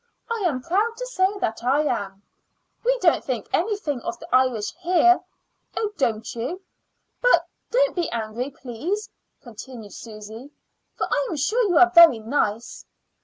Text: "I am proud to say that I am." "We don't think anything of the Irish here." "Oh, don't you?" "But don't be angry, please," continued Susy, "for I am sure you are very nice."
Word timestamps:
"I 0.31 0.43
am 0.47 0.63
proud 0.63 0.97
to 0.97 1.05
say 1.05 1.27
that 1.41 1.63
I 1.63 1.81
am." 1.81 2.23
"We 2.83 2.97
don't 3.01 3.23
think 3.23 3.47
anything 3.53 3.99
of 4.01 4.17
the 4.17 4.27
Irish 4.35 4.73
here." 4.77 5.19
"Oh, 5.77 5.91
don't 5.95 6.25
you?" 6.33 6.59
"But 7.21 7.47
don't 7.69 7.95
be 7.95 8.09
angry, 8.09 8.49
please," 8.49 9.11
continued 9.43 9.93
Susy, 9.93 10.49
"for 10.95 11.05
I 11.07 11.27
am 11.29 11.35
sure 11.35 11.61
you 11.69 11.77
are 11.77 11.91
very 11.91 12.17
nice." 12.17 12.83